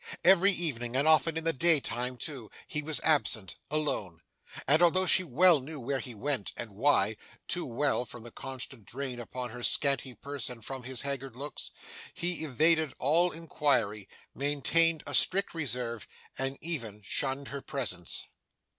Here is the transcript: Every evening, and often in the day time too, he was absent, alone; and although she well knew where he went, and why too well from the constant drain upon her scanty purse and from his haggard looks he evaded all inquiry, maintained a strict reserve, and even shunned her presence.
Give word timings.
Every 0.23 0.51
evening, 0.51 0.95
and 0.95 1.07
often 1.07 1.37
in 1.37 1.43
the 1.43 1.53
day 1.53 1.79
time 1.79 2.17
too, 2.17 2.49
he 2.67 2.81
was 2.81 3.01
absent, 3.01 3.57
alone; 3.69 4.23
and 4.65 4.81
although 4.81 5.05
she 5.05 5.23
well 5.23 5.59
knew 5.59 5.79
where 5.79 5.99
he 5.99 6.15
went, 6.15 6.53
and 6.57 6.71
why 6.71 7.17
too 7.47 7.65
well 7.67 8.03
from 8.05 8.23
the 8.23 8.31
constant 8.31 8.83
drain 8.85 9.19
upon 9.19 9.51
her 9.51 9.61
scanty 9.61 10.15
purse 10.15 10.49
and 10.49 10.65
from 10.65 10.81
his 10.85 11.01
haggard 11.03 11.35
looks 11.35 11.69
he 12.15 12.43
evaded 12.43 12.95
all 12.97 13.31
inquiry, 13.31 14.09
maintained 14.33 15.03
a 15.05 15.13
strict 15.13 15.53
reserve, 15.53 16.07
and 16.35 16.57
even 16.61 17.03
shunned 17.03 17.49
her 17.49 17.61
presence. 17.61 18.25